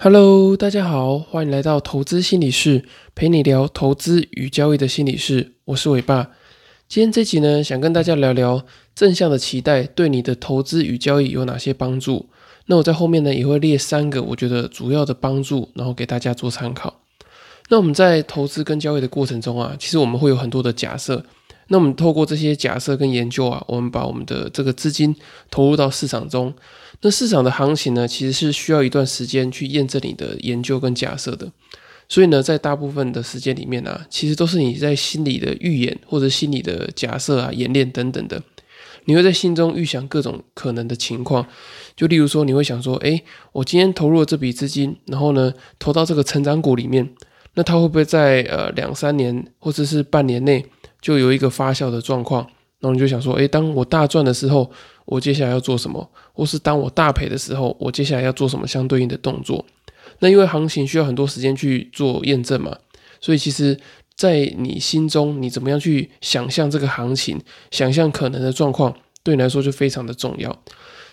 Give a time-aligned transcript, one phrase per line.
[0.00, 2.84] Hello，大家好，欢迎来到投资心理室，
[3.16, 5.54] 陪你聊投资与交易的心理室。
[5.64, 6.30] 我是伟爸。
[6.86, 8.64] 今天这集呢，想跟大家聊聊
[8.94, 12.28] 正向的期待对你的投资与交易有哪些帮助。
[12.66, 17.00] 那我在后面呢，也会列三个我觉得主要的帮助，然后给大家做参考。
[17.68, 21.24] 那我们在投资跟交易的过程中啊，其实我们会有很多的假设。
[21.68, 25.14] 那我们透过这些假设跟研究啊，我们把我们的这个资金
[25.50, 26.52] 投入到市场中。
[27.02, 31.52] 那市场的行情呢，其实是需要一段时间去验证你的研究跟假设的。
[32.08, 38.42] 所以呢，在大部分的时间里面呢，其实都是你在心里的预演或者心里的假设啊、演练等等的。
[39.04, 41.46] 你会在心中预想各种可能的情况，
[41.96, 47.08] 就例如说，你会想说，诶，我今天投入了这笔资金，然后呢，投到这个成长股里面，
[47.54, 50.64] 那它会不会在呃两三年或者是半年内
[51.00, 52.42] 就有一个发酵的状况？
[52.80, 54.70] 然后你就想说，诶，当我大赚的时候。
[55.10, 59.64] 我接下来要做什么，或是当我大赔的时候，我接下来要做什么相对应的动作？
[60.18, 62.76] 那因为行情需要很多时间去做验证嘛，
[63.18, 63.80] 所以其实，
[64.14, 70.62] 在你心中，你怎么样去想象这个行情，想象可能的状况，对你来说就非常的重要。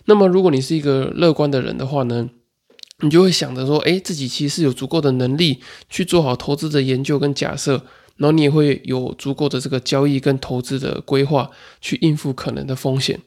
[0.08, 2.30] 那么，如果你是一个乐观的人的话呢，
[3.00, 7.82] 你就会想着说，诶，自己其实是有足够的能力去做好投资的研究跟假设，
[8.18, 11.50] 然后你也会有足够的这个交易跟投资的规划，
[11.82, 13.20] 去应付可能的风险。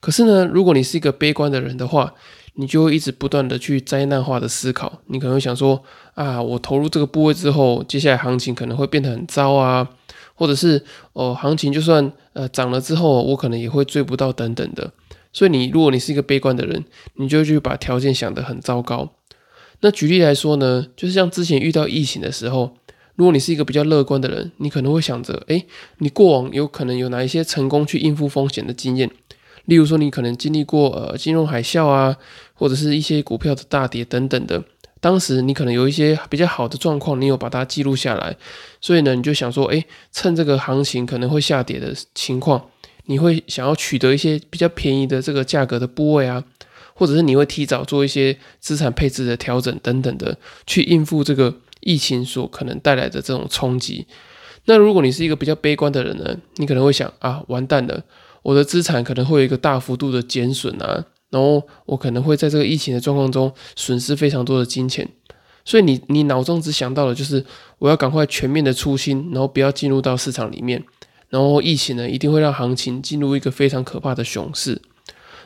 [0.00, 2.14] 可是呢，如果你是一个悲观的人的话，
[2.54, 5.00] 你就会一直不断的去灾难化的思考。
[5.06, 5.82] 你可能会想说
[6.14, 9.88] 啊，我投入这个部位之后，接下来行情可能会变得很糟啊，
[10.34, 14.92] 或者是哦，行情就算呃涨了之后，我可能也会追不到等等的。
[15.32, 16.84] 所以你如果你是一个悲观的人，
[17.14, 19.12] 你就去把条件想得很糟糕。
[19.80, 22.74] 那举例来说呢，就是像之前遇到疫情的时候，
[23.16, 25.66] 如果你是一个比较乐观的人，你可能会想着，诶，
[25.98, 29.10] 你过往有可能有哪一些成功去应付风险的经验。
[29.66, 32.16] 例如说，你可能经历过呃金融海啸啊，
[32.54, 34.64] 或者是一些股票的大跌等等的，
[35.00, 38.36] 当时你可能有一些比较好的状况，你有把它记录下来，
[38.80, 42.64] 所以呢，你就想说，哎，趁这个行情可能会下跌的情况，
[43.04, 46.42] 你会想要取得一些比较便宜的这个价格的部位啊，
[46.94, 54.06] 或者是你会提早做一些资产配置的调整等等的，去应付这个疫情所可能带来的这种冲击。
[54.66, 58.04] 那如果你是一个比较悲观的人呢，你可能会想啊，完蛋了。
[58.42, 65.06] 我的资产可能会有一个大幅度的减损啊，然后我可能会在这个疫情的状况中损失非常多的金钱，
[65.64, 67.44] 所以你你脑中只想到的就是
[67.78, 70.82] 我要赶快全面的出清，然后不要进入到市场里面，
[71.28, 74.80] 然后疫情呢一定会让行情进入一个非常可怕的熊市。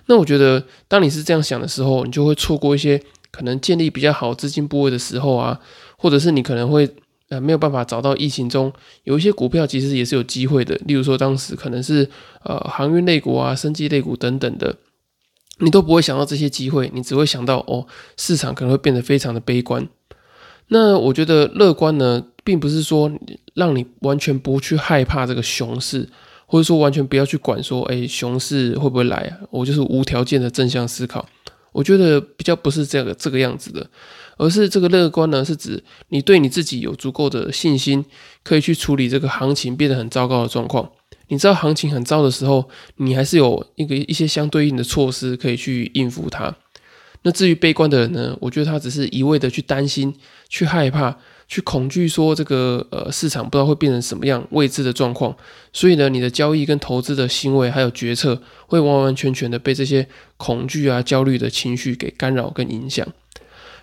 [0.06, 3.02] 那我觉得当你是这样想的时候，你就会错过一些
[3.32, 5.58] 可能建立比较好资金部位的时候啊，
[5.96, 6.88] 或者是你可能会。
[7.30, 8.70] 呃，没有办法找到疫情中
[9.04, 10.78] 有一些股票，其实也是有机会的。
[10.84, 12.06] 例如说，当时可能是
[12.42, 14.76] 呃航运类股啊、生技类股等等的，
[15.58, 17.86] 你都不会想到这些机会，你只会想到哦，
[18.18, 19.88] 市场可能会变得非常的悲观。
[20.68, 23.10] 那我觉得乐观呢，并不是说
[23.54, 26.06] 让你完全不去害怕这个熊市，
[26.44, 29.48] 或者说完全不要去管说，哎，熊市会不会来啊？
[29.50, 31.26] 我就是无条件的正向思考。
[31.74, 33.84] 我觉得比较不是这个这个样子的，
[34.38, 38.04] 而是这个乐观呢，是指你对你自己有足够的信心，
[38.44, 40.88] 可以去处理这个行情变得很糟糕的状况。
[41.28, 42.68] 你知道行情很糟的时候，
[42.98, 46.54] 你还是有一个一些相对应的措施可以去应付它。
[47.22, 50.14] 那至于悲观的人呢，我觉得他只是一味的去担心、
[50.48, 51.18] 去害怕。
[51.54, 55.36] 去恐惧说这个呃市场不知道会变成什么样未知的状况，
[55.72, 63.06] 所以呢，你的交易跟投资的行为还有决策会完完全全的被这些恐惧啊、焦虑的情绪给干扰跟影响。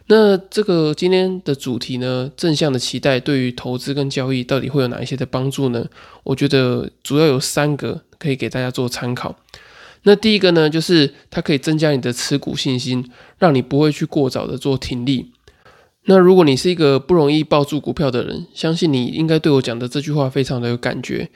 [0.08, 5.86] 那这个今天的主题呢，正向的期待对于投资跟交易到底会有哪一些的帮助呢？
[6.24, 9.38] 我觉得主要有三个可以给大家做参考。
[10.04, 15.32] 那第一个呢，就是它可以增加你的持股信心，让你不会去过早的做停利。
[16.06, 21.30] 那如果你是一个不容易抱住股票的人，相信你应该对我讲的这句话非常的有感觉。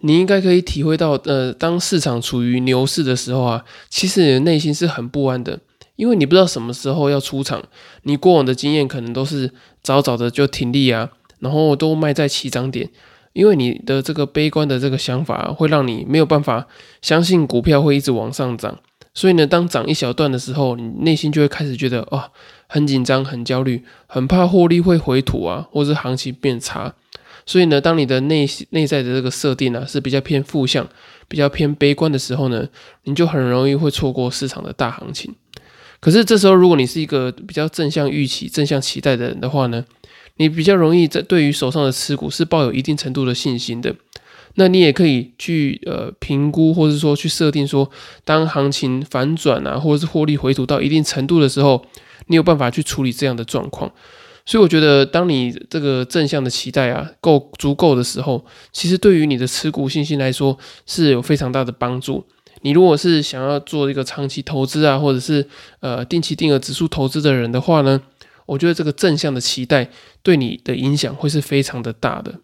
[0.00, 5.60] 你应该可以体会到，呃，当市场处于牛市的时候啊，其实你的内心是很不安的，
[5.96, 7.62] 因为你不知道什么时候要出场。
[8.04, 9.52] 你过往的经验可能都是
[9.82, 12.88] 早早的就停利啊，然后都卖在起涨点，
[13.34, 16.66] 因为你的这个悲观的这个想法会让你没有办法
[17.02, 18.78] 相信股票会一直往上涨。
[19.12, 22.30] 所以呢，当涨一小段的时候，你内心就会开始觉得哦，
[22.68, 26.94] 很紧张、很焦虑，很怕获利会回吐啊，或者行情变差。
[27.44, 30.88] 所以呢，当你的内内在的这个设定啊是比较偏负向、
[31.26, 32.68] 比较偏悲观的时候呢，
[33.04, 35.34] 你就很容易会错过市场的大行情。
[35.98, 39.84] 可是这时候，如果你是一个比较正向预期、正向期待的人的话呢，
[40.36, 43.94] 你比较容易在对于手上的持股是抱有一定程度的信心的。
[44.54, 47.90] 那你也可以去呃评估，或者说去设定说，
[48.24, 51.84] 当行情反转啊，或者是获利回吐到一定程度的时候，
[52.26, 53.90] 你有办法去处理这样的状况。
[54.46, 62.26] 所以我觉得，当你这个正向的期待啊够足够的时候，其实对于你的持股信心来说是有非常大的帮助。
[62.62, 65.46] 你如果是想要做一个长期投资啊，或者是
[65.80, 68.00] 呃定期定额指数投资的人的话呢，
[68.46, 69.88] 我觉得这个正向的期待
[70.22, 72.40] 对你的影响会是非常的大的。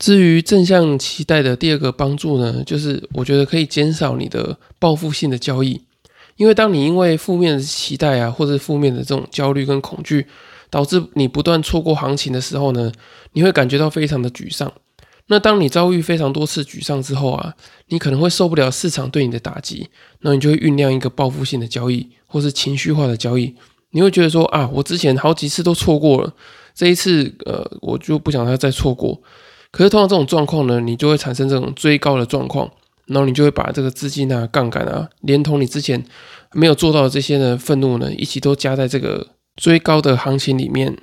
[0.00, 5.78] 至于正向期待的第二个帮助呢，就是我觉得可以减少你的报复性的交易，
[6.36, 10.26] 因为当你因为负面的期待啊，或者负面的这种焦虑跟恐惧，
[10.70, 12.90] 导致你不断错过行情的时候呢，
[13.34, 14.72] 你会感觉到非常的沮丧。
[15.26, 17.54] 那当你遭遇非常多次沮丧之后啊，
[17.88, 19.86] 你可能会受不了市场对你的打击，
[20.20, 23.54] 那你就会酝酿一个报复性的交易，或是情绪化的交易。
[23.90, 26.32] 你会觉得说啊，我之前好几次都错过了，
[26.74, 29.20] 这一次呃，我就不想要再错过。
[29.72, 32.70] 可是通常这种状况呢，你就会产生这种追高的状况，
[33.06, 36.04] 然后你就会把这个资金啊、杠杆啊，连同你之前
[36.52, 40.96] 没有做到的这些呢愤怒呢，一起都加在这个追高的行情里面。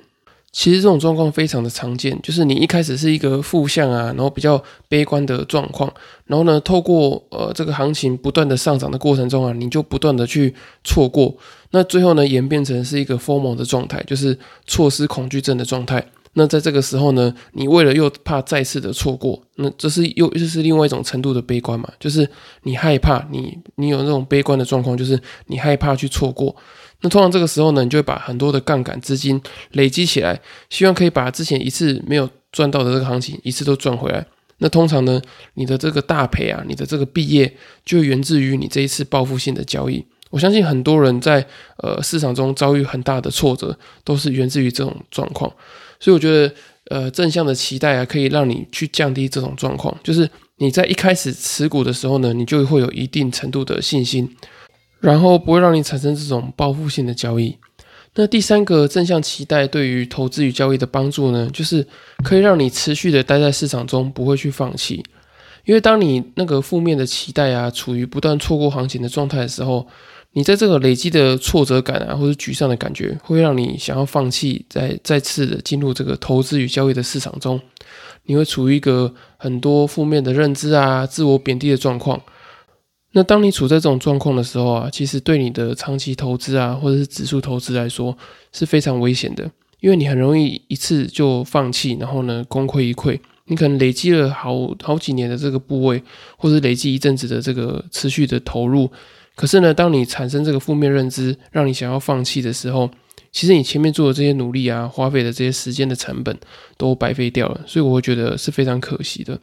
[0.50, 5.92] 其实这种状况非常的常见，就是你一开始是一个负向啊，然后比较悲观的状况，
[6.24, 11.36] 然后呢，透过呃这个行情不断的上涨的过程中啊，你就不断的去错过，
[11.72, 14.36] 那最后呢演变成是一个 formal 的状态，就是
[14.66, 16.02] 错失恐惧症的状态。
[16.38, 21.90] 那在这个时候呢，你为了又怕再次的错过，那这是又又是另外一种程度的悲观嘛？
[21.98, 22.26] 就是
[22.62, 26.54] 你害怕，你你有那种悲观的状况，就是你害怕去错过。
[27.00, 29.40] 那通常这个时候呢，你就会把很多的杠杆资金
[29.72, 30.40] 累积起来，
[30.70, 34.24] 希望可以把之前一次没有赚到的这个行情一次都赚回来。
[34.58, 35.20] 那通常呢，
[35.54, 37.52] 你的这个大赔啊，你的这个毕业
[37.84, 40.04] 就源自于你这一次报复性的交易。
[40.30, 41.46] 我相信很多人在
[41.78, 45.50] 呃市场中遭遇很大的挫折，都是源自于这种状况。
[46.00, 46.54] 所以我觉得，
[46.90, 49.96] 呃，正向的期待啊，可以让你去降低这种状况。
[50.02, 54.28] 就是你在一开始持股的时候呢，你就会有一定程度的信心，
[55.00, 57.56] 然后不会让你产生这种报复性的交易。
[58.14, 61.86] 那第三个正向期待对于投资与交易的帮助呢，就是
[62.24, 65.04] 可以让你持续的待在市场中，不会去放弃。
[65.64, 69.86] 因为当你那个负面的期待啊，处于不断错过行情的状态的时候，
[70.32, 77.60] 你在这个累积的挫折感啊，或者沮丧的感觉，会让你想要放弃，再再次的进入这个投资与交易的市场中，
[78.24, 82.20] 你会处于一个很多负面的认知啊、自我贬低的状况。
[83.12, 88.16] 那当你处在这种状况的时候啊，其实对你的长期投资啊，或者是指数投资来说
[88.52, 93.18] 是非常危险的，因为你很容易一次就放弃，然后呢功亏一篑。
[93.46, 94.52] 你可能累积了好
[94.82, 96.02] 好几年的这个部位，
[96.36, 98.88] 或者累积一阵子的这个持续的投入。
[99.38, 102.90] 可是呢，当你产生这个负面认知，让你想要放弃的时候，
[103.30, 106.36] 其实你前面做的这些努力啊，花费的这些时间的成本
[106.76, 109.38] 都白费掉了，所以我会觉得是非常可惜的。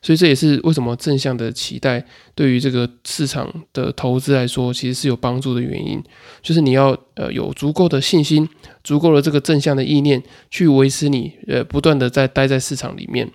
[0.00, 2.04] 所以这也是为什么正向的期待
[2.36, 6.00] 对于这个市场的投资来说，其实是有帮助的原因，
[6.40, 8.48] 就是你要呃有足够的信心，
[8.84, 10.22] 足够的这个正向的意念，
[10.52, 13.28] 去维持你呃不断的在待在市场里面。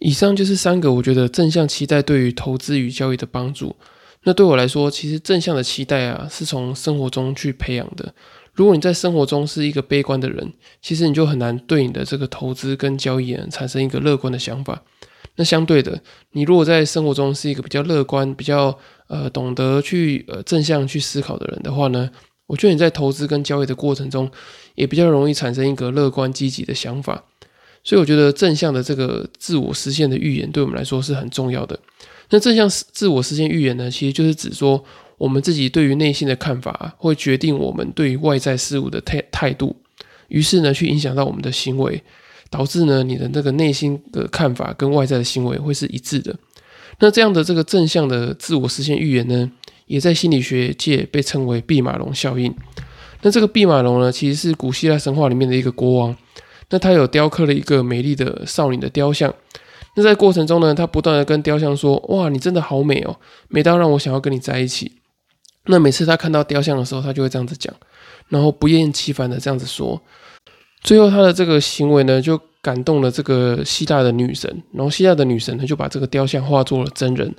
[0.00, 3.74] 以上就是三个我觉得正向期待对于投资与交易的帮助。
[4.24, 8.12] 那对我来说，其实正向的期待啊，是从生活中去培养的。
[8.52, 14.82] 如果你在生活中是一个悲观的人，其实你就很难对你的这个投资跟交易产生一个乐观的想法。
[15.36, 18.76] 那相对的，你如果在生活中是一个比较乐观、比较
[19.06, 22.10] 呃懂得去呃正向去思考的人的话呢，
[22.48, 24.28] 我觉得你在投资跟交易的过程中，
[24.74, 27.24] 也比较容易产生一个乐观积极的想法。
[27.84, 31.78] 所以我觉得正向的这个自我实现的预言，对我们来说是很重要的。
[32.30, 34.84] 那正向自我实现预言呢，其实就是指说，
[35.16, 39.74] 我们自己对于内心的看法，会决定我们对于外在事物的态态度，
[40.28, 42.02] 于是呢，去影响到我们的行为，
[42.50, 46.36] 导致呢，你的那个内心的看法跟外在的行为会是一致的。
[47.00, 49.50] 那这样的这个正向的自我实现预言呢，
[49.86, 52.54] 也在心理学界被称为毕马龙效应。
[53.22, 56.16] 那这个毕马龙呢，其实是古希腊神话里面的一个国王，
[56.68, 59.34] 那他有雕刻了一个美丽的少女的雕像。
[59.98, 63.16] 那在过程中呢，他不断的跟雕像说：“哇，你真的好美哦，
[63.48, 64.92] 美到让我想要跟你在一起。”
[65.66, 67.74] 那每次他看到雕像的时候，他就会这样子讲，
[68.28, 70.00] 然后不厌其烦的这样子说。
[70.84, 77.34] 最后他的这个行为呢，就感动了这个希腊的女神，然后希腊的女神呢，就把这个雕像化作了真人。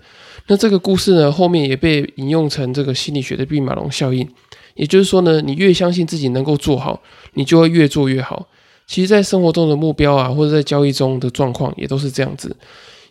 [0.48, 4.30] 那这个故事呢，后面也被引用成这个心理学的毕马龙效应，
[4.76, 7.02] 也就是说呢，你越相信自己能够做好，
[7.36, 8.50] 你就会越做越好。
[8.90, 12.56] 其实，在生活中的目标啊，或者在交易中的状况，也都是这样子。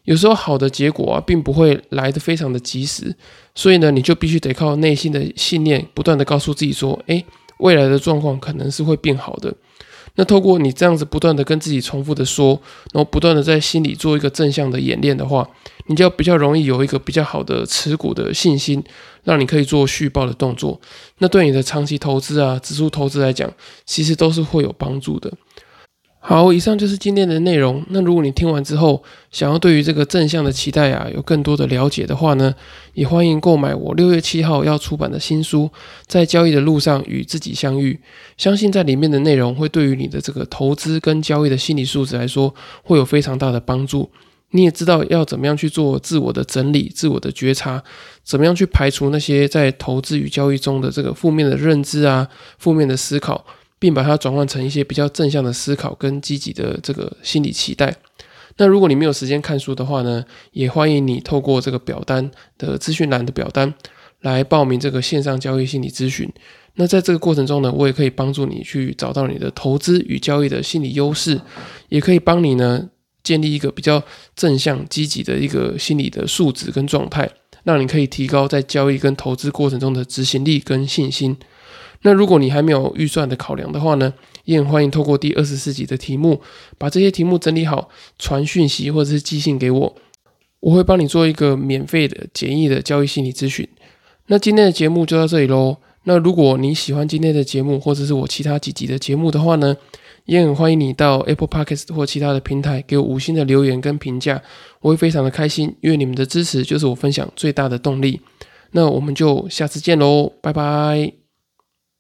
[0.02, 3.14] 有时候好的结果啊，并不会来的非常的及时，
[3.54, 7.24] 所以呢，你就必须得靠内心的信念，不断的告诉自己说：“哎，
[7.58, 9.54] 未来的状况可能是会变好的。
[10.16, 12.60] 那透过你这样子不断的跟自己重复的说，
[12.92, 15.48] 然后不断的在心里做一个正向的演练的话，
[15.86, 18.82] 你就比较容易有一个比较好的持股的信心，
[19.22, 20.80] 让你可以做续报的动作。
[21.18, 23.48] 那对你的长期投资啊，指数投资来讲，
[23.86, 25.32] 其实都是会有帮助的。
[26.28, 27.82] 好，以上就是今天的内容。
[27.88, 32.54] 那如果你听完之后，想要对于这个正向的期待啊，有更多的了解的话呢，
[32.92, 35.62] 也欢迎购买我六月七号要出版的新书
[36.06, 37.94] 《在交易的路上与自己相遇》。
[38.36, 44.10] 相信在里面的内容会对于你的这个投资跟交易的心理素质来说，会有非常大的帮助。
[44.50, 47.82] 你也知道要怎么样去做自我的整理、自我的觉察，
[48.22, 53.46] 怎么样去排除那些在投资与交易中的这个负面的认知啊、负面的思考。
[53.78, 57.94] 并把它转换成一些比较正向的思考跟积极的这个心理期待。
[58.56, 63.72] 那如果你没有时间看书的话呢，也欢迎你透过这个表单的资讯栏的表单
[64.22, 66.28] 来报名这个线上交易心理咨询。
[66.74, 71.40] 那在这个过程中呢，我也可以帮助你去找到你的投资与交易的心理优势，
[71.88, 72.88] 也可以帮你呢
[73.22, 74.02] 建立一个比较
[74.34, 77.30] 正向积极的一个心理的素质跟状态，
[77.62, 81.36] 让你可以提高在交易跟投资过程中的执行力跟信心。
[82.02, 84.12] 那如果你还没有预算的考量的话呢，
[84.44, 86.40] 也很欢迎透过第二十四集的题目，
[86.78, 87.88] 把这些题目整理好，
[88.18, 89.96] 传讯息或者是寄信给我，
[90.60, 93.66] 我会帮你做一个免费的简易的交易心理咨询。
[94.26, 95.78] 那今天的节目就到这里喽。
[96.04, 99.76] 那如果你喜欢今天的节目，或者是我其他几集的节目的话呢，
[100.24, 104.40] 也很欢迎你到 Apple Podcast 或其他的平台给我五星的留言跟评价，
[104.80, 108.20] 我会非常的开心，因为你们的支持就是我分享最大的动力。
[108.70, 111.17] 那我们就下次见喽，拜拜。